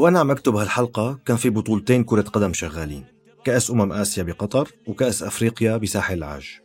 [0.00, 3.04] وأنا عم أكتب هالحلقة كان في بطولتين كرة قدم شغالين
[3.44, 6.60] كأس أمم آسيا بقطر وكأس أفريقيا بساحل العاج.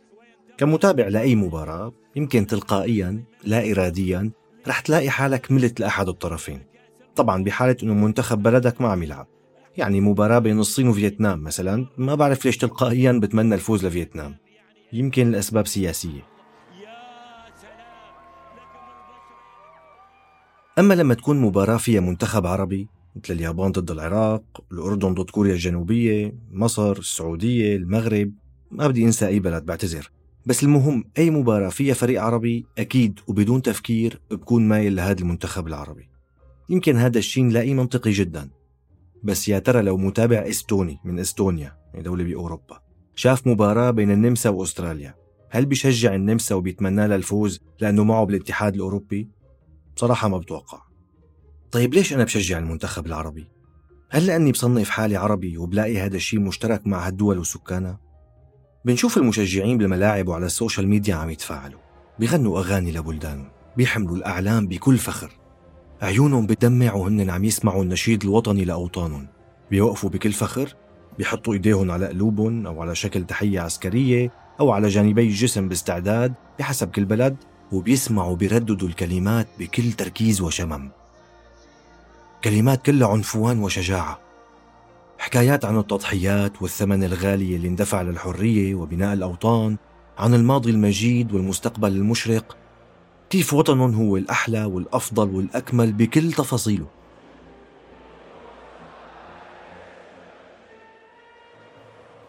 [0.58, 4.30] كمتابع لأي مباراة يمكن تلقائيا لا إراديا
[4.68, 6.62] رح تلاقي حالك ملت لأحد الطرفين.
[7.16, 9.26] طبعا بحالة أنه منتخب بلدك ما عم يلعب.
[9.76, 14.36] يعني مباراة بين الصين وفيتنام مثلا ما بعرف ليش تلقائيا بتمنى الفوز لفيتنام.
[14.92, 16.26] يمكن لأسباب سياسية.
[20.78, 26.34] أما لما تكون مباراة فيها منتخب عربي مثل اليابان ضد العراق، الأردن ضد كوريا الجنوبية،
[26.50, 28.32] مصر، السعودية، المغرب،
[28.70, 30.10] ما بدي أنسى أي بلد بعتذر.
[30.46, 36.08] بس المهم أي مباراة فيها فريق عربي أكيد وبدون تفكير بكون مايل لهذا المنتخب العربي.
[36.68, 38.50] يمكن هذا الشيء نلاقيه منطقي جدا.
[39.22, 42.80] بس يا ترى لو متابع إستوني من إستونيا دولة بأوروبا
[43.14, 45.14] شاف مباراة بين النمسا وأستراليا
[45.50, 49.28] هل بيشجع النمسا وبيتمنى لها الفوز لأنه معه بالاتحاد الأوروبي؟
[49.96, 50.82] بصراحة ما بتوقع.
[51.76, 53.48] طيب ليش أنا بشجع المنتخب العربي؟
[54.10, 58.00] هل لأني بصنف حالي عربي وبلاقي هذا الشيء مشترك مع هالدول وسكانها؟
[58.84, 61.80] بنشوف المشجعين بالملاعب وعلى السوشيال ميديا عم يتفاعلوا
[62.18, 65.30] بيغنوا أغاني لبلدانهم بيحملوا الأعلام بكل فخر
[66.02, 69.26] عيونهم بتدمع وهن عم يسمعوا النشيد الوطني لأوطانهم
[69.70, 70.74] بيوقفوا بكل فخر
[71.18, 76.90] بيحطوا إيديهم على قلوبهم أو على شكل تحية عسكرية أو على جانبي الجسم باستعداد بحسب
[76.90, 77.36] كل بلد
[77.72, 80.90] وبيسمعوا بيرددوا الكلمات بكل تركيز وشمم
[82.44, 84.20] كلمات كلها عنفوان وشجاعة
[85.18, 89.76] حكايات عن التضحيات والثمن الغالي اللي اندفع للحرية وبناء الأوطان
[90.18, 92.56] عن الماضي المجيد والمستقبل المشرق
[93.30, 96.86] كيف وطنهم هو الأحلى والأفضل والأكمل بكل تفاصيله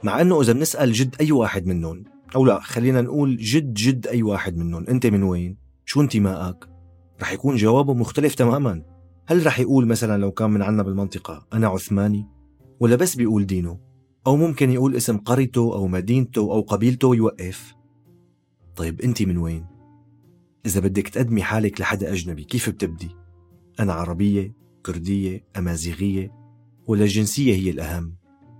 [0.03, 2.03] مع أنه إذا بنسأل جد أي واحد منهم
[2.35, 6.55] أو لا خلينا نقول جد جد أي واحد منهم أنت من وين؟ شو انتمائك؟
[7.21, 8.96] رح يكون جوابه مختلف تماما
[9.29, 12.27] هل رح يقول مثلا لو كان من عنا بالمنطقة أنا عثماني؟
[12.79, 13.79] ولا بس بيقول دينه؟
[14.27, 17.75] أو ممكن يقول اسم قريته أو مدينته أو قبيلته ويوقف؟
[18.75, 19.65] طيب أنت من وين؟
[20.65, 23.09] إذا بدك تقدمي حالك لحدا أجنبي كيف بتبدي؟
[23.79, 24.53] أنا عربية،
[24.85, 26.31] كردية، أمازيغية
[26.87, 28.15] ولا الجنسية هي الأهم؟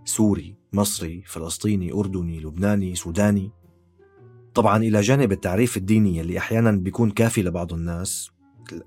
[0.06, 3.52] سوري، مصري، فلسطيني، أردني، لبناني، سوداني
[4.54, 8.32] طبعا إلى جانب التعريف الديني اللي أحيانا بيكون كافي لبعض الناس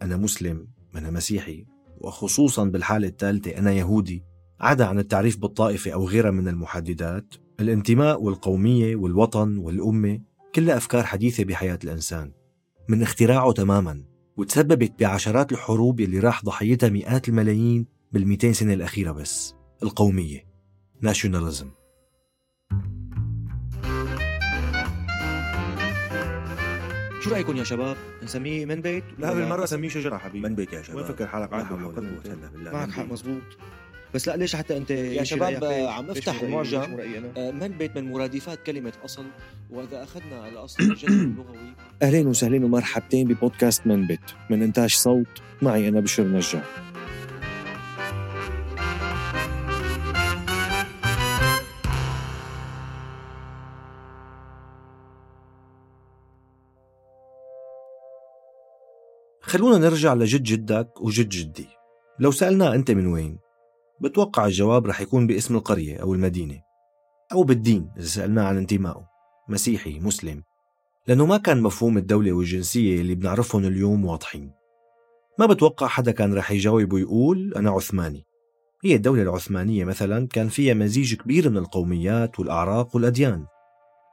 [0.03, 1.70] أنا مسلم، أنا مسيحي
[2.01, 4.25] وخصوصا بالحالة الثالثة أنا يهودي.
[4.61, 10.21] عدا عن التعريف بالطائفة أو غيرها من المحددات الانتماء والقومية والوطن والأمة
[10.55, 12.33] كلها أفكار حديثة بحياة الإنسان.
[12.89, 14.05] من اختراعه تماما
[14.37, 17.87] وتسببت بعشرات الحروب اللي راح ضحيتها مئات الملايين
[18.17, 19.55] بال200 سنة الأخيرة بس.
[19.83, 20.51] القومية.
[21.01, 21.71] ناشوناليزم
[27.21, 30.17] شو رأيكم يا شباب؟ نسميه من بيت؟ لا بالمرة سميه شجرة.
[30.19, 30.97] حبيبي من بيت يا شباب.
[30.97, 32.73] وين فكر حالك معك معك حق.
[32.73, 33.43] معك حق مزبوط
[34.15, 36.99] بس لا ليش حتى أنت يا شباب عم افتح المعجم.
[37.37, 39.25] آه، من بيت من مرادفات كلمة أصل.
[39.71, 41.75] وإذا أخذنا على أصل الجذر اللغوي.
[42.03, 44.21] أهلين وسهلين ومرحبتين ببودكاست من بيت.
[44.51, 45.27] من إنتاج صوت
[45.63, 46.63] معي أنا بشر نجار.
[59.51, 61.67] خلونا نرجع لجد جدك وجد جدي.
[62.19, 63.39] لو سألناه أنت من وين
[64.01, 66.61] بتوقع الجواب رح يكون باسم القرية أو المدينة
[67.33, 69.09] أو بالدين إذا سألناه عن انتمائه
[69.49, 70.43] مسيحي مسلم
[71.07, 74.51] لأنه ما كان مفهوم الدولة والجنسية اللي بنعرفهم اليوم واضحين.
[75.39, 78.27] ما بتوقع حدا كان رح يجاوب ويقول أنا عثماني.
[78.85, 83.47] هي الدولة العثمانية مثلا كان فيها مزيج كبير من القوميات والأعراق والأديان.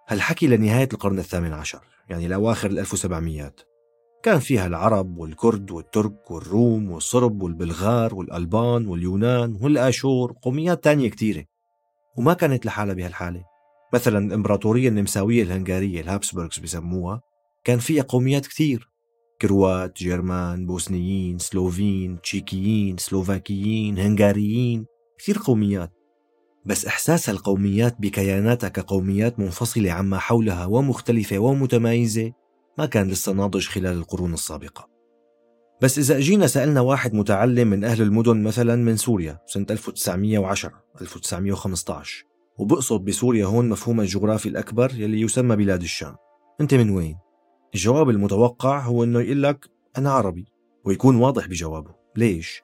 [0.07, 3.76] هالحكي لنهاية القرن الثامن عشر يعني لأواخر ال 1700
[4.24, 11.46] كان فيها العرب والكرد والترك والروم والصرب والبلغار والألبان واليونان والآشور وقوميات تانية كتيرة.
[12.18, 13.44] وما كانت لحالها بهالحالة.
[13.94, 17.22] مثلا الإمبراطورية النمساوية الهنغارية الهابسبرغز بسموها
[17.64, 18.90] كان فيها قوميات كتير.
[19.42, 24.86] كروات، جيرمان، بوسنيين، سلوفين، تشيكيين، سلوفاكيين، هنغاريين
[25.19, 25.92] كثير قوميات.
[26.66, 32.31] بس إحساس القوميات بكياناتها كقوميات منفصلة عما حولها ومختلفة ومتمايزة
[32.77, 34.89] ما كان لسه ناضج خلال القرون السابقة
[35.81, 42.25] بس إذا أجينا سألنا واحد متعلم من أهل المدن مثلا من سوريا سنة 1910 1915
[42.57, 46.15] وبقصد بسوريا هون مفهوم الجغرافي الأكبر يلي يسمى بلاد الشام
[46.62, 47.18] أنت من وين؟
[47.75, 50.45] الجواب المتوقع هو أنه يقول لك أنا عربي
[50.85, 52.62] ويكون واضح بجوابه ليش؟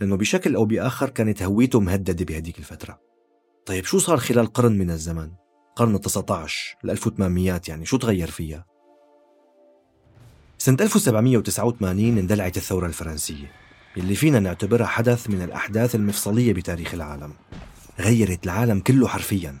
[0.00, 3.00] لأنه بشكل أو بآخر كانت هويته مهددة بهديك الفترة
[3.66, 5.30] طيب شو صار خلال قرن من الزمن؟
[5.76, 8.71] قرن ال 19 ال 1800 يعني شو تغير فيها؟
[10.62, 13.50] سنة 1789 اندلعت الثورة الفرنسية
[13.96, 17.32] اللي فينا نعتبرها حدث من الأحداث المفصلية بتاريخ العالم.
[18.00, 19.58] غيرت العالم كله حرفياً.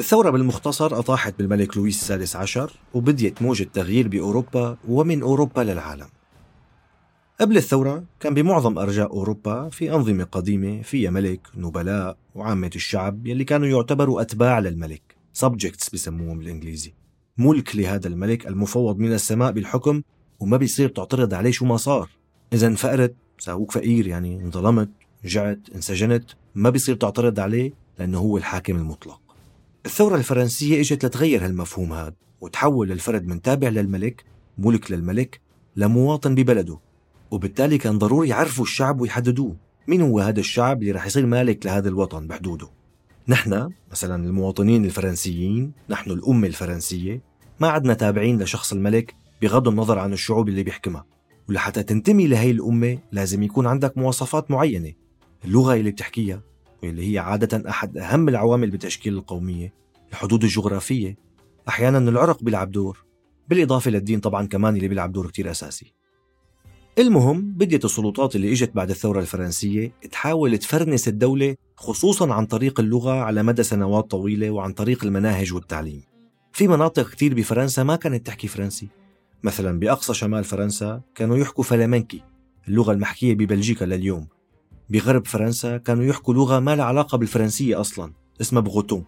[0.00, 6.08] الثورة بالمختصر أطاحت بالملك لويس السادس عشر وبديت موجة تغيير بأوروبا ومن أوروبا للعالم.
[7.40, 13.44] قبل الثورة كان بمعظم أرجاء أوروبا في أنظمة قديمة فيها ملك نبلاء وعامة الشعب يلي
[13.44, 15.02] كانوا يعتبروا أتباع للملك.
[15.44, 16.92] Subjects بسموهم بالإنجليزي.
[17.38, 20.02] ملك لهذا الملك المفوض من السماء بالحكم
[20.42, 22.08] وما بيصير تعترض عليه شو ما صار.
[22.52, 24.88] إذا انفقرت ساووك فقير يعني انظلمت
[25.24, 26.24] جعت انسجنت
[26.54, 29.20] ما بيصير تعترض عليه لأنه هو الحاكم المطلق.
[29.86, 34.24] الثورة الفرنسية إجت لتغير هالمفهوم هذا وتحول الفرد من تابع للملك
[34.58, 35.40] ملك للملك
[35.76, 36.78] لمواطن ببلده.
[37.30, 39.56] وبالتالي كان ضروري يعرفوا الشعب ويحددوه.
[39.88, 42.68] مين هو هذا الشعب اللي رح يصير مالك لهذا الوطن بحدوده؟
[43.28, 47.20] نحن مثلا المواطنين الفرنسيين نحن الأمة الفرنسية
[47.60, 51.06] ما عدنا تابعين لشخص الملك بغض النظر عن الشعوب اللي بيحكمها.
[51.48, 54.92] ولحتى تنتمي لهي الأمة لازم يكون عندك مواصفات معينة.
[55.44, 56.42] اللغة اللي بتحكيها
[56.82, 59.74] واللي هي عادة أحد أهم العوامل بتشكيل القومية.
[60.10, 61.16] الحدود الجغرافية
[61.68, 63.04] أحيانا العرق بيلعب دور.
[63.48, 65.94] بالإضافة للدين طبعا كمان اللي بيلعب دور كتير أساسي.
[66.98, 73.12] المهم بديت السلطات اللي إجت بعد الثورة الفرنسية تحاول تفرنس الدولة خصوصا عن طريق اللغة
[73.12, 76.02] على مدى سنوات طويلة وعن طريق المناهج والتعليم.
[76.52, 78.88] في مناطق كتير بفرنسا ما كانت تحكي فرنسي.
[79.44, 82.22] مثلا بأقصى شمال فرنسا كانوا يحكوا فلامنكي
[82.68, 84.28] اللغة المحكية ببلجيكا لليوم.
[84.90, 89.04] بغرب فرنسا كانوا يحكوا لغة ما لها علاقة بالفرنسية أصلا اسمها بغوتون.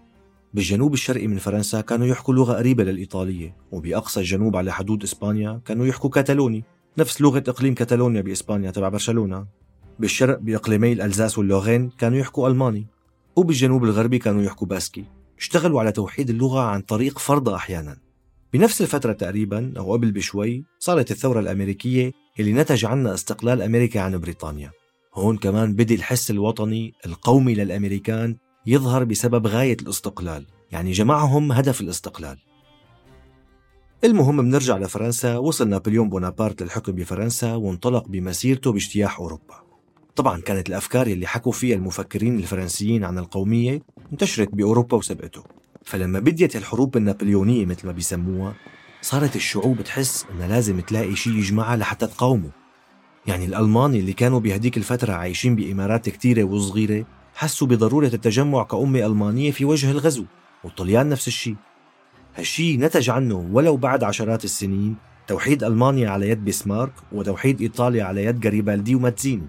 [0.54, 5.86] بالجنوب الشرقي من فرنسا كانوا يحكوا لغة قريبة للإيطالية وبأقصى الجنوب على حدود إسبانيا كانوا
[5.86, 6.64] يحكوا كتالوني
[6.98, 9.46] نفس لغة إقليم كتالونيا بإسبانيا تبع برشلونة.
[9.98, 12.86] بالشرق بإقليمي الألزاس واللوغين كانوا يحكوا ألماني
[13.36, 15.04] وبالجنوب الغربي كانوا يحكوا باسكي.
[15.38, 18.03] اشتغلوا على توحيد اللغة عن طريق فرضها أحيانا.
[18.54, 24.18] بنفس الفترة تقريبا أو قبل بشوي صارت الثورة الأمريكية اللي نتج عنها استقلال أمريكا عن
[24.18, 24.70] بريطانيا.
[25.14, 28.36] هون كمان بدي الحس الوطني القومي للأمريكان
[28.66, 32.38] يظهر بسبب غاية الاستقلال يعني جمعهم هدف الاستقلال.
[34.04, 39.54] المهم بنرجع لفرنسا وصل نابليون بونابرت للحكم بفرنسا وانطلق بمسيرته باجتياح أوروبا.
[40.16, 45.63] طبعا كانت الأفكار اللي حكوا فيها المفكرين الفرنسيين عن القومية انتشرت بأوروبا وسبقته.
[45.84, 48.54] فلما بديت الحروب النابليونية مثل ما بيسموها
[49.02, 52.50] صارت الشعوب تحس إنها لازم تلاقي شيء يجمعها لحتى تقاومه.
[53.26, 59.50] يعني الألمان اللي كانوا بهديك الفترة عايشين بإمارات كتيرة وصغيرة حسوا بضرورة التجمع كأمة ألمانية
[59.50, 60.24] في وجه الغزو
[60.64, 61.56] والطليان نفس الشيء
[62.36, 68.24] هالشي نتج عنه ولو بعد عشرات السنين توحيد ألمانيا على يد بيسمارك وتوحيد إيطاليا على
[68.24, 69.48] يد غاريبالدي وماتزيني.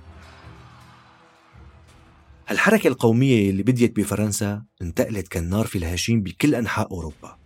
[2.48, 7.38] هالحركة القومية اللي بديت بفرنسا انتقلت كالنار في الهشيم بكل أنحاء أوروبا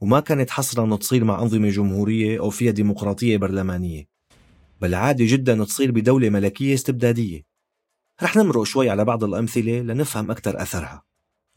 [0.00, 4.04] وما كانت حصرا تصير مع أنظمة جمهورية أو فيها ديمقراطية برلمانية
[4.80, 7.42] بل عادي جدا تصير بدولة ملكية استبدادية.
[8.22, 11.02] رح نمرق شوي على بعض الأمثلة لنفهم أكثر أثرها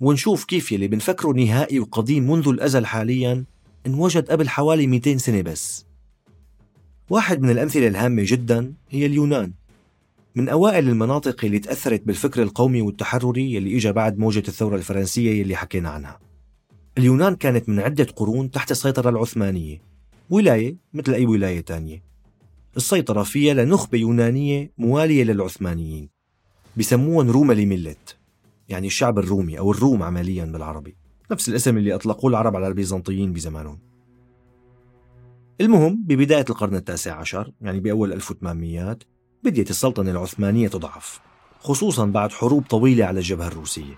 [0.01, 3.46] ونشوف كيف يلي بنفكره نهائي وقديم منذ الأزل حاليا
[3.88, 5.86] انوجد قبل حوالي 200 سنة بس.
[7.10, 9.53] واحد من الأمثلة الهامة جدا هي اليونان.
[10.38, 15.56] من أوائل المناطق اللي تأثرت بالفكر القومي والتحرري يلي إجا بعد موجة الثورة الفرنسية يلي
[15.56, 16.20] حكينا عنها.
[16.98, 19.82] اليونان كانت من عدة قرون تحت السيطرة العثمانية
[20.29, 22.03] ولاية مثل أي ولاية تانية.
[22.77, 26.10] السيطرة فيها لنخبة يونانية موالية للعثمانيين.
[26.77, 28.17] بسموهم روملي ملت
[28.70, 30.96] يعني الشعب الرومي أو الروم عمليا بالعربي.
[31.32, 33.79] نفس الاسم اللي أطلقوه العرب على البيزنطيين بزمانهم.
[35.62, 38.98] المهم ببداية القرن التاسع عشر يعني بأول 1800
[39.48, 41.20] بديت السلطنة العثمانية تضعف
[41.60, 43.98] خصوصا بعد حروب طويلة على الجبهة الروسية.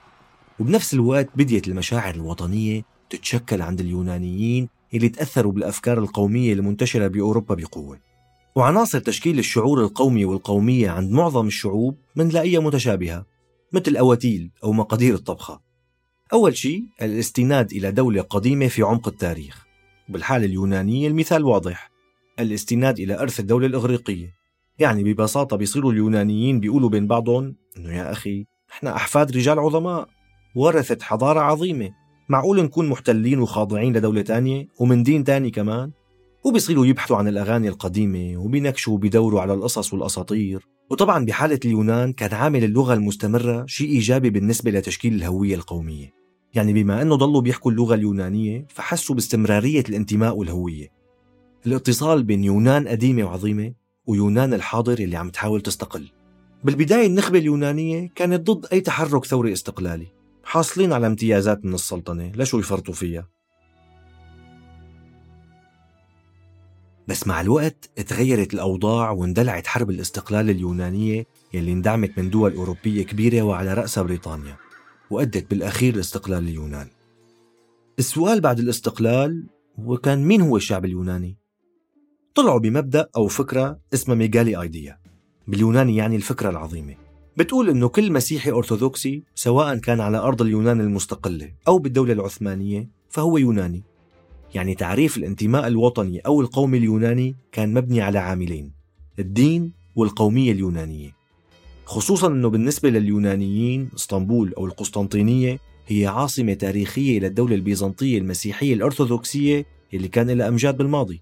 [0.59, 7.99] وبنفس الوقت بديت المشاعر الوطنية تتشكل عند اليونانيين اللي تأثروا بالأفكار القومية المنتشرة بأوروبا بقوة.
[8.55, 13.25] وعناصر تشكيل الشعور القومي والقومية عند معظم الشعوب منلاقيها متشابهة
[13.73, 15.61] مثل أواتيل أو مقادير الطبخة.
[16.33, 19.65] أول شيء الاستناد إلى دولة قديمة في عمق التاريخ.
[20.09, 21.91] بالحالة اليونانية المثال واضح
[22.39, 24.38] الاستناد إلى إرث الدولة الإغريقية.
[24.79, 30.07] يعني ببساطة بيصيروا اليونانيين بيقولوا بين بعضهم إنه يا أخي إحنا أحفاد رجال عظماء
[30.55, 31.89] ورثت حضارة عظيمة.
[32.29, 35.91] معقول نكون محتلين وخاضعين لدولة تانية ومن دين تاني كمان؟
[36.45, 40.67] وبيصيروا يبحثوا عن الأغاني القديمة وبينكشوا وبيدوروا على القصص والأساطير.
[40.89, 46.13] وطبعا بحالة اليونان كان عامل اللغة المستمرة شيء إيجابي بالنسبة لتشكيل الهوية القومية.
[46.53, 50.87] يعني بما أنه ضلوا بيحكوا اللغة اليونانية فحسوا باستمرارية الانتماء والهوية.
[51.65, 53.73] الاتصال بين يونان قديمة وعظيمة
[54.07, 56.11] ويونان الحاضر اللي عم تحاول تستقل.
[56.63, 60.07] بالبداية النخبة اليونانية كانت ضد أي تحرك ثوري استقلالي
[60.43, 63.27] حاصلين على امتيازات من السلطنة لشو يفرطوا فيها.
[67.07, 73.41] بس مع الوقت تغيرت الأوضاع واندلعت حرب الاستقلال اليونانية يلي اندعمت من دول أوروبية كبيرة
[73.41, 74.57] وعلى رأسها بريطانيا
[75.09, 76.87] وأدت بالأخير لاستقلال اليونان.
[77.99, 79.47] السؤال بعد الاستقلال
[79.79, 81.38] هو كان مين هو الشعب اليوناني؟
[82.35, 84.97] طلعوا بمبدأ أو فكرة اسمها ميغالي أيديا
[85.47, 86.95] باليوناني يعني الفكرة العظيمة.
[87.37, 93.37] بتقول إنه كل مسيحي أرثوذكسي سواء كان على أرض اليونان المستقلة أو بالدولة العثمانية فهو
[93.37, 93.83] يوناني.
[94.55, 98.71] يعني تعريف الانتماء الوطني أو القومي اليوناني كان مبني على عاملين
[99.19, 101.15] الدين والقومية اليونانية.
[101.85, 110.07] خصوصا إنه بالنسبة لليونانيين إسطنبول أو القسطنطينية هي عاصمة تاريخية للدولة البيزنطية المسيحية الأرثوذكسية اللي
[110.07, 111.21] كان لها أمجاد بالماضي.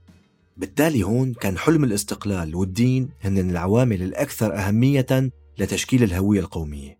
[0.58, 7.00] بالتالي هون كان حلم الاستقلال والدين هن العوامل الأكثر أهمية لتشكيل الهوية القومية.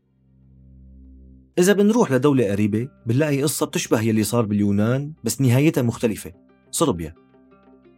[1.60, 6.32] إذا بنروح لدولة قريبة بنلاقي قصة بتشبه يلي صار باليونان بس نهايتها مختلفة.
[6.72, 7.16] صربيا.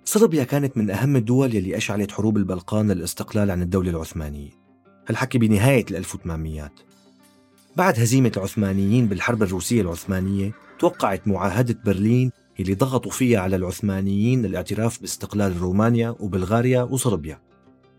[0.05, 4.49] صربيا كانت من أهم الدول يلي أشعلت حروب البلقان للاستقلال عن الدولة العثمانية.
[5.07, 6.71] هالحكي بنهاية ال 1800
[7.75, 15.01] بعد هزيمة العثمانيين بالحرب الروسية العثمانية توقعت معاهدة برلين اللي ضغطوا فيها على العثمانيين للاعتراف
[15.01, 17.41] باستقلال رومانيا وبلغاريا وصربيا.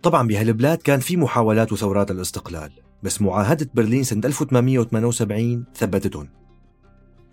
[0.02, 2.70] طبعا بهالبلاد كان في محاولات وثورات الاستقلال
[3.02, 6.28] بس معاهدة برلين سنة 1878 ثبتتهم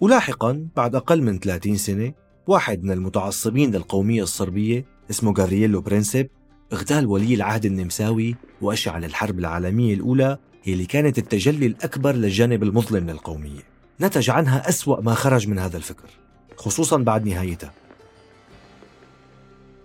[0.02, 2.14] ولاحقا بعد أقل من 30 سنة
[2.48, 6.30] واحد من المتعصبين للقومية الصربية اسمه غارييلو برينسيب
[6.74, 13.62] اغتال ولي العهد النمساوي وأشعل الحرب العالمية الأولى اللي كانت التجلي الأكبر للجانب المظلم للقومية.
[14.02, 16.10] نتج عنها أسوأ ما خرج من هذا الفكر.
[16.58, 17.74] خصوصا بعد نهايتها.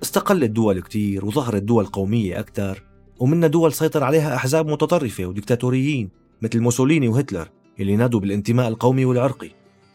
[0.02, 2.82] استقلت دول كتير وظهرت دول قومية أكثر
[3.18, 6.10] ومنها دول سيطر عليها أحزاب متطرفة وديكتاتوريين
[6.42, 7.48] مثل موسوليني وهتلر
[7.80, 9.50] اللي نادوا بالانتماء القومي والعرقي.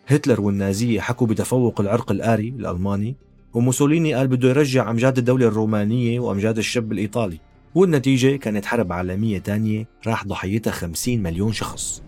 [0.08, 3.16] هتلر والنازية حكوا بتفوق العرق الآري الألماني
[3.54, 7.40] وموسوليني قال بده يرجع أمجاد الدولة الرومانية وأمجاد الشاب الإيطالي.
[7.76, 12.04] والنتيجة كانت حرب عالمية تانية راح ضحيتها 50 مليون شخص.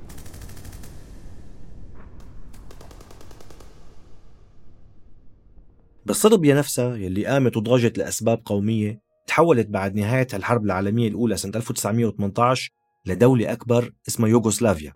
[6.09, 11.51] بس صربيا نفسها يلي قامت وضجت لأسباب قومية تحولت بعد نهاية الحرب العالمية الأولى سنة
[11.55, 12.71] 1918
[13.05, 14.93] لدولة أكبر اسمها يوغوسلافيا.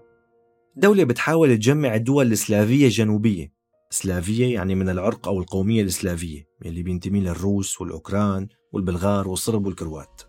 [0.75, 3.53] دولة بتحاول تجمع الدول السلافية الجنوبية.
[3.89, 10.21] سلافية يعني من العرق أو القومية السلافية اللي بينتمي للروس والأوكران والبلغار والصرب والكروات.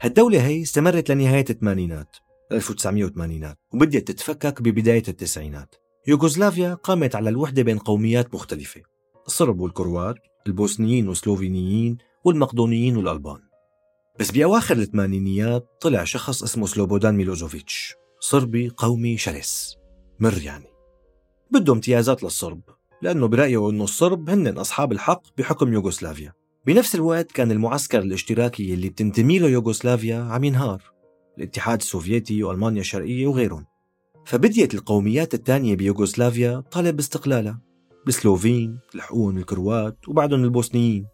[0.00, 2.16] هالدولة هي استمرت لنهاية الثمانينات
[2.52, 5.74] 1980 وبدأت تتفكك ببداية التسعينات.
[6.06, 8.90] يوغوسلافيا قامت على الوحدة بين قوميات مختلفة.
[9.30, 13.38] الصرب والكروات البوسنيين والسلوفينيين والمقدونيين والألبان.
[14.20, 19.76] بس بأواخر الثمانينيات طلع شخص اسمه سلوبودان ميلوزوفيتش صربي قومي شرس
[20.20, 20.66] مر يعني.
[21.50, 22.60] بده امتيازات للصرب
[23.02, 26.32] لأنه برأيه أنه الصرب هن أصحاب الحق بحكم يوغوسلافيا.
[26.66, 30.82] بنفس الوقت كان المعسكر الاشتراكي اللي بتنتمي له يوغوسلافيا عم ينهار
[31.38, 33.66] الاتحاد السوفيتي وألمانيا الشرقية وغيرهم.
[34.24, 37.69] فبديت القوميات الثانية بيوغوسلافيا طالب باستقلالها
[38.08, 41.06] السلوفين الحقون الكروات وبعدهم البوسنيين.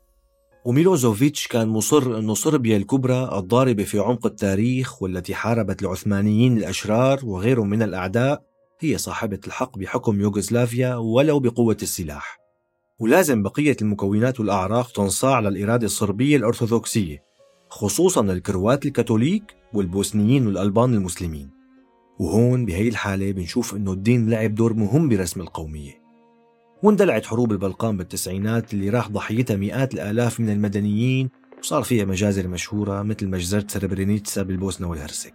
[0.64, 7.69] وميلوزوفيتش كان مصر أن صربيا الكبرى الضاربة في عمق التاريخ والتي حاربت العثمانيين الأشرار وغيرهم
[7.71, 8.43] من الأعداء
[8.81, 12.38] هي صاحبة الحق بحكم يوغوسلافيا ولو بقوة السلاح.
[12.99, 17.23] ولازم بقية المكونات والأعراق تنصاع للإرادة الصربية الأرثوذكسية
[17.69, 21.50] خصوصا الكروات الكاثوليك والبوسنيين والألبان المسلمين.
[22.19, 26.05] وهون بهي الحالة بنشوف أنه الدين لعب دور مهم برسم القومية.
[26.83, 33.02] واندلعت حروب البلقان بالتسعينات اللي راح ضحيتها مئات الآلاف من المدنيين وصار فيها مجازر مشهورة
[33.02, 35.35] مثل مجزرة سربرينيتسا بالبوسنة والهرسك.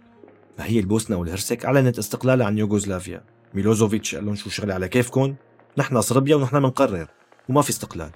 [0.58, 3.24] ما هي البوسنة والهرسك؟ أعلنت استقلالها عن يوغوسلافيا.
[3.54, 5.34] ميلوسوفيتش قال لهم شو شغلة على كيفكم
[5.78, 7.08] نحن صربيا ونحن بنقرر
[7.48, 8.10] وما في استقلال.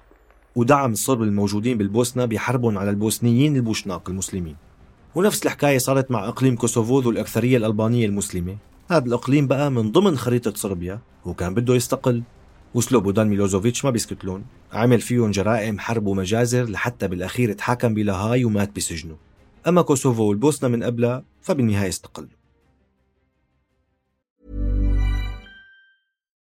[0.55, 4.55] ودعم الصرب الموجودين بالبوسنة بحربهم على البوسنيين البوشناق المسلمين.
[5.15, 8.57] ونفس الحكاية صارت مع إقليم كوسوفو ذو الأكثرية الألبانية المسلمة.
[8.91, 12.23] هذا الإقليم بقى من ضمن خريطة صربيا وكان بده يستقل.
[12.73, 19.15] وسلوبودان ميلوسوفيتش ما بيسكتلون عمل فيهم جرائم حرب ومجازر لحتى بالأخير تحاكم بلاهاي ومات بسجنه.
[19.67, 22.36] أما كوسوفو والبوسنة من قبلها فبالنهاية استقلوا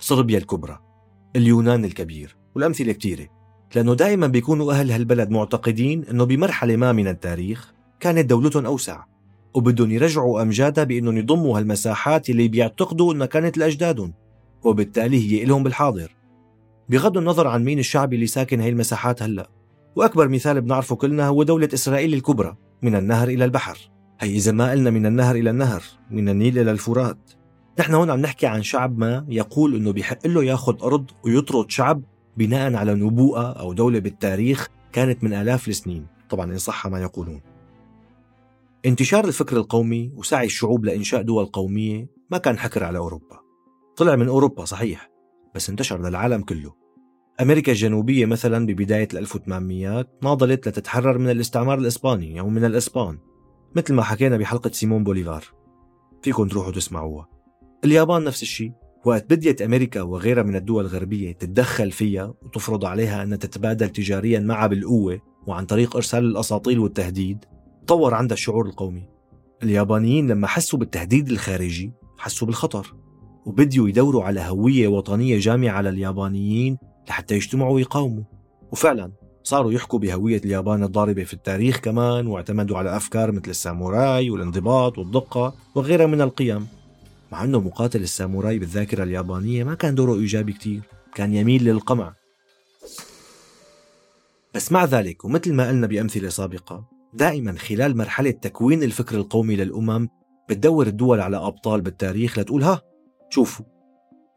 [0.00, 0.78] صربيا الكبرى
[1.36, 3.26] اليونان الكبير والأمثلة كتيرة
[3.74, 9.04] لأنه دائما بيكونوا أهل هالبلد معتقدين أنه بمرحلة ما من التاريخ كانت دولتهم أوسع
[9.54, 14.14] وبدهم يرجعوا أمجادها بأنهم يضموا هالمساحات اللي بيعتقدوا أنها كانت لأجدادهم
[14.62, 16.16] وبالتالي هي إلهم بالحاضر.
[16.88, 19.50] بغض النظر عن مين الشعب اللي ساكن هاي المساحات هلأ
[19.96, 23.90] وأكبر مثال بنعرفه كلنا هو دولة إسرائيل الكبرى من النهر إلى البحر.
[24.20, 27.30] هي إذا ما قلنا من النهر إلى النهر من النيل إلى الفرات.
[27.80, 32.02] نحن هون عم نحكي عن شعب ما يقول إنه بيحق له ياخذ أرض ويطرد شعب
[32.36, 37.40] بناء على نبوءة أو دولة بالتاريخ كانت من آلاف السنين، طبعا إن صح ما يقولون.
[38.86, 43.40] انتشار الفكر القومي وسعي الشعوب لإنشاء دول قومية ما كان حكر على أوروبا.
[43.96, 45.10] طلع من أوروبا صحيح،
[45.54, 46.74] بس انتشر للعالم كله.
[47.40, 53.18] أمريكا الجنوبية مثلا ببداية ال 1800 ناضلت لتتحرر من الاستعمار الإسباني أو من الإسبان،
[53.76, 55.44] مثل ما حكينا بحلقة سيمون بوليفار.
[56.22, 57.39] فيكم تروحوا تسمعوها.
[57.84, 58.72] اليابان نفس الشيء.
[59.04, 64.66] وقت بديت أمريكا وغيرها من الدول الغربية تتدخل فيها وتفرض عليها أن تتبادل تجاريا معها
[64.66, 67.44] بالقوة وعن طريق إرسال الأساطيل والتهديد
[67.86, 69.02] طور عندها الشعور القومي.
[69.62, 72.94] اليابانيين لما حسوا بالتهديد الخارجي حسوا بالخطر
[73.46, 78.24] وبديوا يدوروا على هوية وطنية جامعة لليابانيين لحتى يجتمعوا ويقاوموا.
[78.72, 79.12] وفعلا
[79.42, 85.54] صاروا يحكوا بهوية اليابان الضاربة في التاريخ كمان واعتمدوا على أفكار مثل الساموراي والانضباط والدقة
[85.74, 86.66] وغيرها من القيم.
[87.32, 90.82] مع أنه مقاتل الساموراي بالذاكرة اليابانية ما كان دوره إيجابي كتير
[91.14, 92.14] كان يميل للقمع.
[94.54, 100.08] بس مع ذلك ومثل ما قلنا بأمثلة سابقة دائما خلال مرحلة تكوين الفكر القومي للأمم
[100.48, 102.82] بتدور الدول على أبطال بالتاريخ لتقول ها
[103.30, 103.66] شوفوا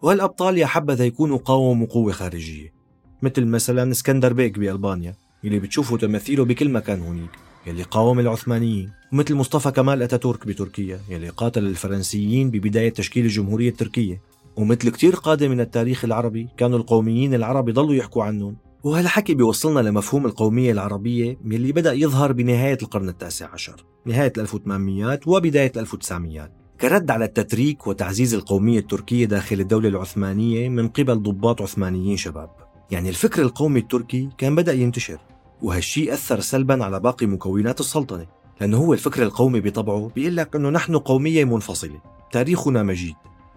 [0.02, 2.74] وهالأبطال يا حبذا يكونوا قاوموا قوة خارجية.
[3.22, 7.30] مثل مثلا إسكندر بيك بألبانيا اللي بتشوفوا تماثيله بكل مكان هونيك.
[7.68, 8.92] يلي قاوم العثمانيين.
[9.14, 14.22] ومثل مصطفى كمال أتاتورك بتركيا يلي قاتل الفرنسيين ببداية تشكيل الجمهورية التركية.
[14.56, 18.56] ومثل كتير قادة من التاريخ العربي كانوا القوميين العرب يضلوا يحكوا عنهم.
[18.84, 25.72] وهالحكي بيوصلنا لمفهوم القومية العربية يلي بدأ يظهر بنهاية القرن التاسع عشر نهاية 1800 وبداية
[25.78, 32.50] 1900 كرد على التتريك وتعزيز القومية التركية داخل الدولة العثمانية من قبل ضباط عثمانيين شباب.
[32.92, 35.20] يعني الفكر القومي التركي كان بدأ ينتشر.
[35.64, 38.28] وهالشيء أثر سلبا على باقي مكونات السلطنة
[38.62, 43.16] لأنه هو الفكر القومي بطبعه بيقول لك أنه نحن قومية منفصلة تاريخنا مجيد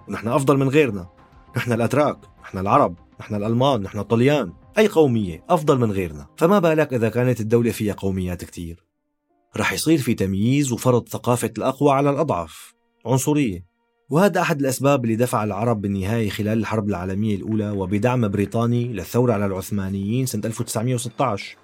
[0.09, 1.09] ونحن أفضل من غيرنا
[1.57, 6.27] نحن الأتراك نحن العرب نحن الألمان نحن الطليان أي قومية أفضل من غيرنا.
[6.37, 8.85] فما بالك إذا كانت الدولة فيها قوميات كتير؟
[9.57, 12.75] رح يصير في تمييز وفرض ثقافة الأقوى على الأضعف
[13.07, 13.67] عنصرية.
[14.11, 19.47] وهذا أحد الأسباب اللي دفع العرب بالنهاية خلال الحرب العالمية الأولى وبدعم بريطاني للثورة على
[19.47, 21.57] العثمانيين سنة 1916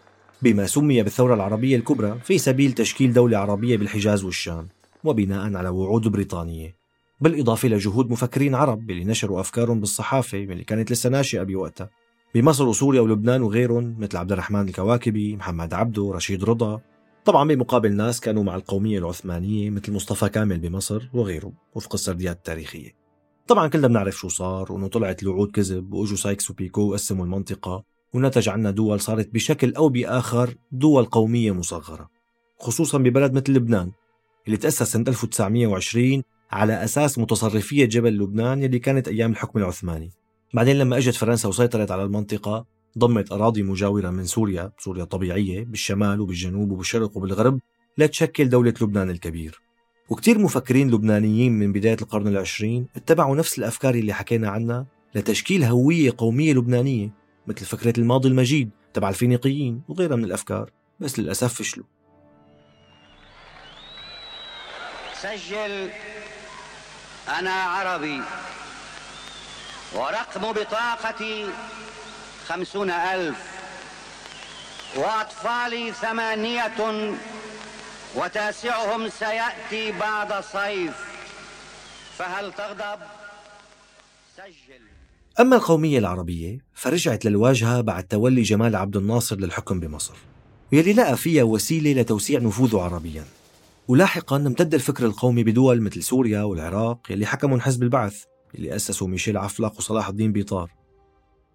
[0.42, 4.68] بما سمي بالثورة العربية الكبرى في سبيل تشكيل دولة عربية بالحجاز والشام
[5.04, 6.76] وبناء على وعود بريطانية.
[7.20, 11.90] بالإضافة لجهود مفكرين عرب اللي نشروا أفكارهم بالصحافة اللي كانت لسه ناشئة بوقتها.
[12.34, 16.80] بمصر وسوريا ولبنان وغيرهم مثل عبد الرحمن الكواكبي محمد عبده رشيد رضا.
[17.24, 22.90] طبعا بمقابل ناس كانوا مع القومية العثمانية مثل مصطفى كامل بمصر وغيره وفق السرديات التاريخية.
[23.46, 27.91] طبعا كلنا بنعرف شو صار وإنه طلعت الوعود كذب واجوا سايكس وبيكو وقسموا المنطقة.
[28.14, 32.08] ونتج عنا دول صارت بشكل أو بآخر دول قومية مصغرة
[32.58, 33.90] خصوصا ببلد مثل لبنان
[34.46, 36.22] اللي تأسس سنة 1920
[36.52, 40.10] على أساس متصرفية جبل لبنان يلي كانت أيام الحكم العثماني.
[40.54, 42.64] بعدين لما أجت فرنسا وسيطرت على المنطقة
[42.98, 47.60] ضمت أراضي مجاورة من سوريا سوريا طبيعية بالشمال وبالجنوب وبالشرق وبالغرب
[47.98, 49.60] لتشكل دولة لبنان الكبير.
[50.08, 56.12] وكتير مفكرين لبنانيين من بداية القرن العشرين اتبعوا نفس الأفكار اللي حكينا عنها لتشكيل هوية
[56.18, 57.21] قومية لبنانية.
[57.46, 61.86] مثل فكرة الماضي المجيد تبع الفينيقيين وغيرها من الأفكار بس للأسف فشلوا.
[65.14, 65.90] سجل.
[67.28, 68.22] أنا عربي.
[69.94, 71.50] ورقم بطاقتي
[72.46, 73.52] خمسون ألف.
[74.96, 77.16] وأطفالي ثمانية
[78.14, 80.96] وتاسعهم سيأتي بعد صيف.
[82.18, 83.00] فهل تغضب؟
[84.36, 84.91] سجل.
[85.40, 90.14] أما القومية العربية فرجعت للواجهة بعد تولي جمال عبد الناصر للحكم بمصر.
[90.72, 93.24] يلي لقى فيها وسيلة لتوسيع نفوذه عربيا.
[93.88, 98.22] ولاحقا امتد الفكر القومي بدول مثل سوريا والعراق يلي حكمهم حزب البعث
[98.54, 100.70] اللي أسسوا ميشيل عفلق وصلاح الدين بيطار.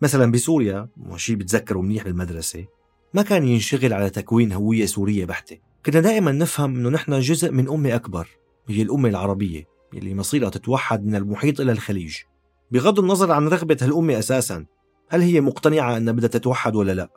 [0.01, 2.65] مثلا بسوريا وشي بتذكروا منيح بالمدرسة
[3.13, 5.57] ما كان ينشغل على تكوين هوية سورية بحتة.
[5.85, 8.27] كنا دائما نفهم أنه نحن جزء من أمة أكبر
[8.67, 9.63] هي الأمة العربية
[9.93, 12.17] اللي مصيرها تتوحد من المحيط إلى الخليج.
[12.71, 14.65] بغض النظر عن رغبة هالأمة أساسا
[15.09, 17.09] هل هي مقتنعة أنها بدها تتوحد ولا لا؟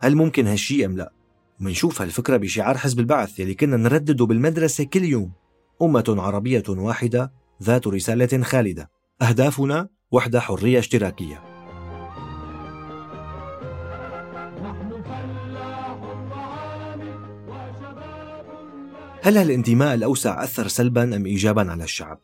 [0.00, 1.12] هل ممكن هالشيء أم لا؟
[1.60, 5.32] ومنشوف هالفكرة بشعار حزب البعث يلي كنا نردده بالمدرسة كل يوم.
[5.82, 8.90] أمة عربية واحدة ذات رسالة خالدة.
[9.22, 11.42] أهدافنا وحدة حرية اشتراكية.
[19.24, 22.18] هل هالانتماء الأوسع أثر سلبا أم إيجابا على الشعب؟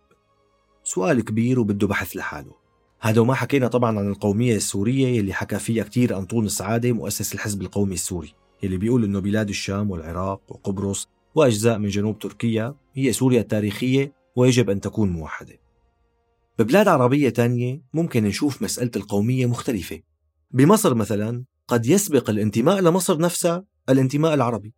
[0.85, 2.58] سؤال كبير وبده بحث لحاله.
[3.01, 7.63] هذا وما حكينا طبعا عن القومية السورية اللي حكى فيها كتير أنطون السعادة مؤسس الحزب
[7.63, 8.35] القومي السوري
[8.65, 14.71] اللي بيقول إنه بلاد الشام والعراق وقبرص وأجزاء من جنوب تركيا هي سوريا التاريخية ويجب
[14.71, 15.61] أن تكون موحدة.
[16.59, 20.01] ببلاد عربية تانية ممكن نشوف مسألة القومية مختلفة.
[20.51, 24.75] بمصر مثلا قد يسبق الانتماء لمصر نفسها الانتماء العربي.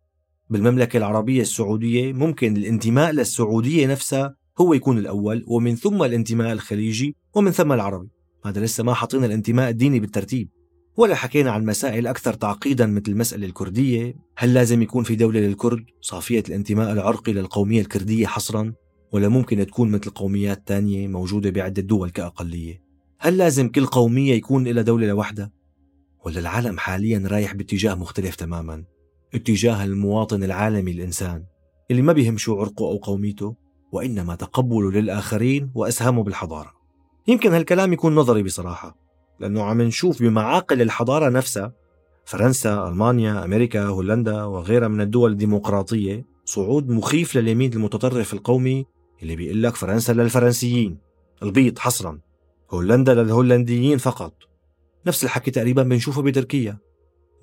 [0.49, 7.51] بالمملكة العربية السعودية ممكن الانتماء للسعودية نفسها هو يكون الأول ومن ثم الانتماء الخليجي ومن
[7.51, 8.09] ثم العربي.
[8.45, 10.49] هذا لسه ما حطينا الانتماء الديني بالترتيب
[10.97, 14.15] ولا حكينا عن مسائل أكثر تعقيدا مثل المسألة الكردية.
[14.37, 18.73] هل لازم يكون في دولة للكرد؟ صافية الانتماء العرقي للقومية الكردية حصرا
[19.11, 22.81] ولا ممكن تكون مثل قوميات تانية موجودة بعدة دول كأقلية؟
[23.19, 25.51] هل لازم كل قومية يكون لها دولة لوحدها؟
[26.25, 28.83] ولا العالم حاليا رايح باتجاه مختلف تماما؟
[29.33, 31.43] اتجاه المواطن العالمي الإنسان
[31.91, 33.55] اللي ما بيهم شو عرقه أو قوميته
[33.91, 36.80] وإنما تقبله للآخرين وإسهامه بالحضارة.
[37.27, 38.97] يمكن هالكلام يكون نظري بصراحة
[39.39, 41.73] لأنه عم نشوف بمعاقل الحضارة نفسها
[42.25, 48.85] فرنسا، ألمانيا، أمريكا، هولندا وغيرها من الدول الديمقراطية صعود مخيف لليمين المتطرف القومي
[49.21, 50.97] اللي بيقول لك فرنسا للفرنسيين
[51.43, 52.19] البيض حصرا
[52.71, 54.33] هولندا للهولنديين فقط.
[55.07, 56.77] نفس الحكي تقريبا بنشوفه بتركيا.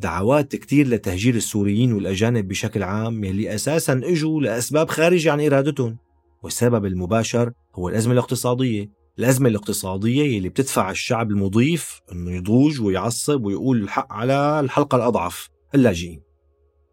[0.00, 5.96] دعوات كتير لتهجير السوريين والأجانب بشكل عام يلي أساسا إجوا لأسباب خارجة عن إرادتهم
[6.42, 8.97] والسبب المباشر هو الأزمة الاقتصادية.
[9.18, 16.20] الأزمة الاقتصادية يلي بتدفع الشعب المضيف أنه يضوج ويعصب ويقول الحق على الحلقة الأضعف اللاجئين.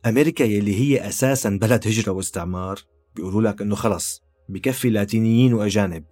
[0.06, 2.80] أمريكا يلي هي أساسا بلد هجرة واستعمار
[3.16, 6.04] بيقولوا لك أنه خلص بكفي لاتينيين وأجانب.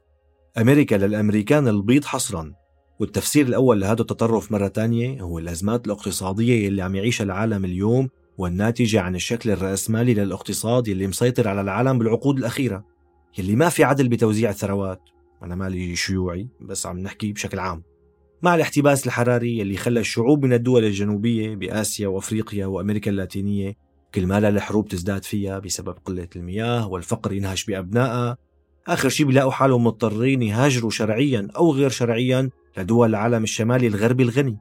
[0.57, 2.53] أمريكا للأمريكان البيض حصرا.
[2.99, 9.01] والتفسير الأول لهذا التطرف مرة تانية هو الأزمات الاقتصادية يلي عم يعيشها العالم اليوم والناتجة
[9.01, 12.85] عن الشكل الرأسمالي للاقتصاد يلي مسيطر على العالم بالعقود الأخيرة
[13.37, 15.12] يلي ما في عدل بتوزيع الثروات.
[15.43, 17.83] أنا مالي شيوعي بس عم نحكي بشكل عام.
[18.41, 23.73] مع الاحتباس الحراري يلي خلى الشعوب من الدول الجنوبية بآسيا وأفريقيا وأمريكا اللاتينية
[24.15, 28.37] كل ما الحروب تزداد فيها بسبب قلة المياه والفقر ينهش بأبنائها
[28.87, 34.57] آخر شيء بيلاقوا حالهم مضطرين يهاجروا شرعيا أو غير شرعيا لدول العالم الشمالي الغربي الغني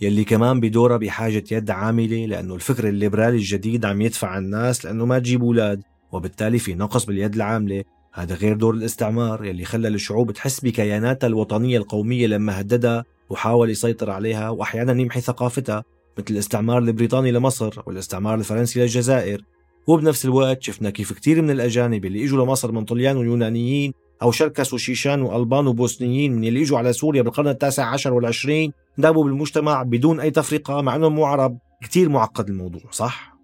[0.00, 5.18] يلي كمان بدورها بحاجة يد عاملة لأنه الفكر الليبرالي الجديد عم يدفع الناس لأنه ما
[5.18, 7.84] تجيب أولاد وبالتالي في نقص باليد العاملة
[8.16, 14.10] هذا غير دور الاستعمار يلي خلى الشعوب تحس بكياناتها الوطنية القومية لما هددها وحاول يسيطر
[14.10, 15.84] عليها وأحيانا يمحي ثقافتها
[16.18, 19.42] مثل الاستعمار البريطاني لمصر والاستعمار الفرنسي للجزائر.
[19.86, 24.72] وبنفس الوقت شفنا كيف كثير من الأجانب اللي إجوا لمصر من طليان ويونانيين أو شركس
[24.72, 30.20] وشيشان وألبان وبوسنيين من اللي إجوا على سوريا بالقرن التاسع عشر والعشرين دابوا بالمجتمع بدون
[30.20, 33.36] أي تفرقة مع أنهم مو عرب كثير معقد الموضوع صح؟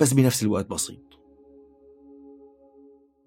[0.00, 1.07] بس بنفس الوقت بسيط.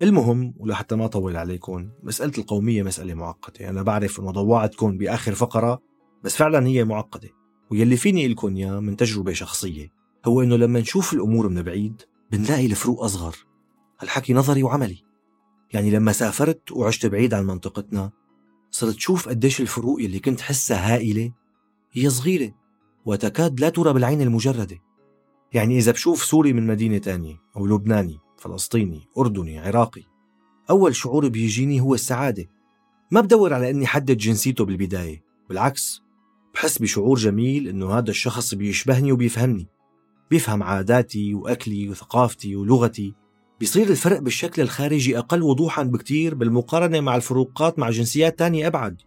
[0.02, 3.70] المهم ولحتى ما أطول عليكم مسألة القومية مسألة معقدة.
[3.70, 5.82] أنا بعرف أنه ضوعتكم بآخر فقرة
[6.24, 7.30] بس فعلا هي معقدة.
[7.72, 9.92] ويلي فيني لكم إياه من تجربة شخصية
[10.26, 13.36] هو أنه لما نشوف الأمور من بعيد بنلاقي الفروق أصغر.
[14.00, 15.04] هالحكي نظري وعملي.
[15.74, 18.12] يعني لما سافرت وعشت بعيد عن منطقتنا
[18.72, 21.32] صرت شوف قديش الفروق يلي كنت حسها هائلة
[21.92, 22.52] هي صغيرة
[23.06, 24.78] وتكاد لا ترى بالعين المجردة.
[25.54, 30.04] يعني إذا بشوف سوري من مدينة تانية أو لبناني فلسطيني أردني عراقي.
[30.70, 32.46] أول شعور بيجيني هو السعادة.
[33.12, 35.24] ما بدور على أني حدد جنسيته بالبداية.
[35.50, 36.02] بالعكس
[36.54, 39.68] بحس بشعور جميل أنه هذا الشخص بيشبهني وبيفهمني.
[40.32, 43.14] بيفهم عاداتي وأكلي وثقافتي ولغتي.
[43.60, 49.02] بيصير الفرق بالشكل الخارجي أقل وضوحا بكتير بالمقارنة مع الفروقات مع جنسيات تانية أبعد.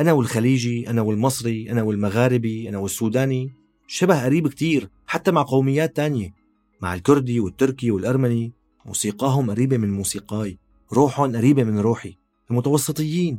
[0.00, 3.52] أنا والخليجي أنا والمصري أنا والمغاربي أنا والسوداني
[3.86, 6.34] شبه قريب كتير حتى مع قوميات تانية.
[6.82, 8.52] مع الكردي والتركي والأرمني.
[8.86, 10.58] موسيقاهم قريبة من موسيقاي
[10.92, 12.16] روحهم قريبة من روحي.
[12.50, 13.38] المتوسطيين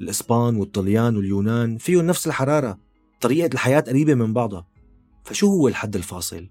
[0.00, 2.78] الإسبان والطليان واليونان فيهم نفس الحرارة
[3.20, 4.66] طريقة الحياة قريبة من بعضها.
[5.24, 6.48] فشو هو الحد الفاصل؟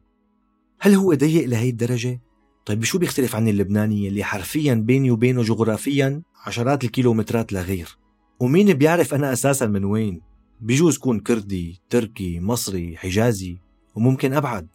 [0.79, 2.21] هل هو ضيق لهي الدرجة؟
[2.65, 7.97] طيب بشو بيختلف عن اللبناني اللي حرفيا بيني وبينه جغرافيا عشرات الكيلومترات لغير
[8.39, 10.21] ومين بيعرف أنا أساسا من وين؟
[10.61, 13.57] بيجوز كون كردي تركي مصري حجازي
[13.95, 14.67] وممكن أبعد.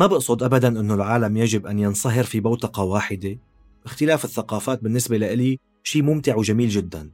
[0.00, 3.38] ما بقصد أبدا أنه العالم يجب أن ينصهر في بوتقة واحدة؟
[3.84, 7.10] اختلاف الثقافات بالنسبة لي شيء ممتع وجميل جدا.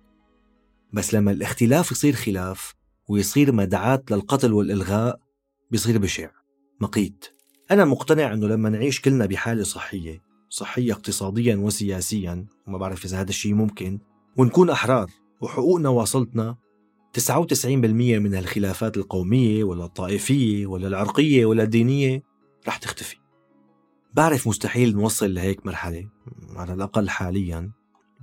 [0.93, 2.75] بس لما الاختلاف يصير خلاف
[3.09, 5.21] ويصير مدعاة للقتل والإلغاء
[5.71, 6.31] بيصير بشع.
[6.81, 7.25] مقيت.
[7.71, 13.31] أنا مقتنع أنه لما نعيش كلنا بحالة صحية صحية اقتصاديا وسياسيا وما بعرف إذا هذا
[13.31, 13.99] الشيء ممكن
[14.37, 16.57] ونكون أحرار وحقوقنا وأصلتنا
[17.19, 22.36] 99% من الخلافات القومية ولا الطائفية ولا العرقية ولا الدينية
[22.69, 23.17] رح تختفي.
[24.15, 26.09] بعرف مستحيل نوصل لهيك مرحلة
[26.57, 27.71] على الأقل حاليا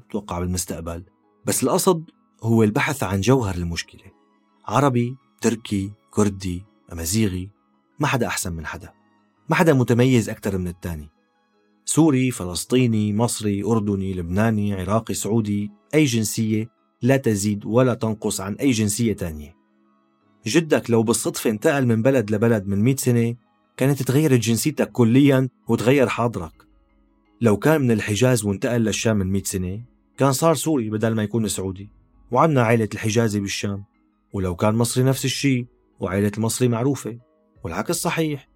[0.07, 1.03] أتوقع بالمستقبل.
[1.45, 2.03] بس القصد
[2.43, 4.11] هو البحث عن جوهر المشكلة.
[4.65, 7.49] عربي تركي كردي أمازيغي
[7.99, 8.93] ما حدا أحسن من حدا.
[9.49, 11.09] ما حدا متميز أكثر من الثاني
[11.85, 16.69] سوري فلسطيني مصري أردني لبناني عراقي سعودي أي جنسية
[17.01, 19.55] لا تزيد ولا تنقص عن أي جنسية تانية.
[20.47, 23.35] جدك لو بالصدفة انتقل من بلد لبلد من 100 سنة
[23.77, 26.67] كانت تغيرت جنسيتك كليا وتغير حاضرك
[27.41, 29.81] لو كان من الحجاز وانتقل للشام من 100 سنة
[30.17, 31.89] كان صار سوري بدل ما يكون سعودي
[32.31, 33.83] وعنا عائلة الحجازي بالشام.
[34.33, 35.65] ولو كان مصري نفس الشيء
[35.99, 37.19] وعائلة المصري معروفة
[37.63, 38.49] والعكس صحيح.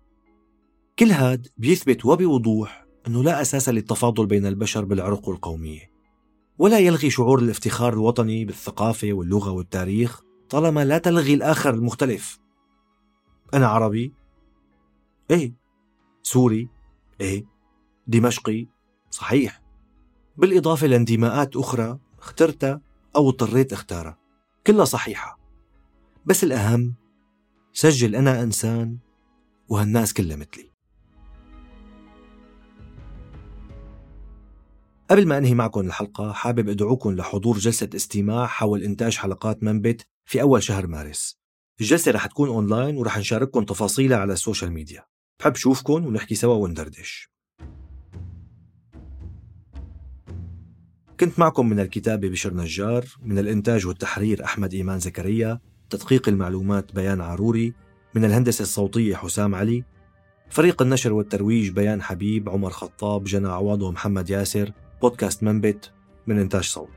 [1.00, 5.92] كل هاد بيثبت وبوضوح أنه لا أساس للتفاضل بين البشر بالعرق والقومية
[6.58, 12.40] ولا يلغي شعور الافتخار الوطني بالثقافة واللغة والتاريخ طالما لا تلغي الآخر المختلف.
[13.54, 14.14] أنا عربي
[15.32, 15.54] إيه؟
[16.24, 16.70] سوري.
[17.22, 17.46] إيه؟
[18.08, 18.68] دمشقي.
[19.12, 19.62] صحيح.
[20.38, 22.82] بالإضافة لانتماءات أخرى اخترتها
[23.16, 24.18] أو اضطريت اختارها.
[24.68, 25.40] كلها صحيحة.
[26.26, 26.96] بس الأهم
[27.74, 28.98] سجل أنا إنسان
[29.70, 30.72] وهالناس كلها مثلي.
[35.10, 40.42] قبل ما أنهي معكم الحلقة حابب أدعوكم لحضور جلسة استماع حول إنتاج حلقات منبت في
[40.42, 41.40] أول شهر مارس.
[41.82, 45.06] الجلسة رح تكون أونلاين ورح نشارككم تفاصيلها على ال social media.
[45.40, 47.30] بحب شوفكم ونحكي سوا وندردش.
[51.20, 57.22] كنت معكم من الكتابة بشر نجار من الإنتاج والتحرير أحمد إيمان زكريا تدقيق المعلومات بيان
[57.22, 57.74] عروري
[58.16, 59.84] من الهندسة الصوتية حسام علي
[60.50, 64.72] فريق النشر والترويج بيان حبيب عمر خطاب جنى عوض ومحمد ياسر
[65.02, 65.92] بودكاست منبت
[66.28, 66.97] من إنتاج صوت.